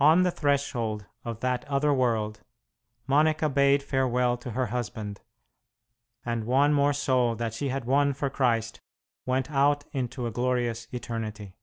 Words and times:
On 0.00 0.22
the 0.22 0.30
threshold 0.30 1.04
of 1.22 1.40
that 1.40 1.66
other 1.66 1.92
world 1.92 2.40
Monica 3.06 3.50
bade 3.50 3.82
farewell 3.82 4.38
to 4.38 4.52
her 4.52 4.68
husband, 4.68 5.20
and 6.24 6.44
one 6.46 6.72
more 6.72 6.94
soul 6.94 7.34
that 7.36 7.52
she 7.52 7.68
had 7.68 7.84
won 7.84 8.14
for 8.14 8.30
Christ 8.30 8.80
went 9.26 9.50
out 9.50 9.84
into 9.92 10.26
a 10.26 10.30
glorious 10.32 10.88
eternity. 10.94 11.56